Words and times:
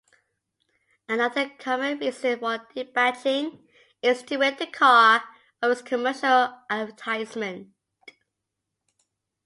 Another 1.07 1.47
common 1.59 1.99
reason 1.99 2.39
for 2.39 2.57
debadging 2.75 3.61
is 4.01 4.23
to 4.23 4.39
rid 4.39 4.57
the 4.57 4.65
car 4.65 5.23
of 5.61 5.71
its 5.73 5.83
commercial 5.83 6.57
advertising. 6.71 7.71